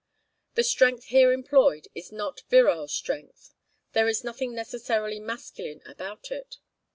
The 0.55 0.63
strength 0.63 1.03
here 1.13 1.31
employed 1.31 1.87
is 1.93 2.11
not 2.11 2.41
virile 2.49 2.87
strength; 2.87 3.53
there 3.93 4.07
is 4.07 4.23
nothing 4.23 4.55
necessarily 4.55 5.19
masculine 5.19 5.83
about 5.85 6.31
it. 6.31 6.57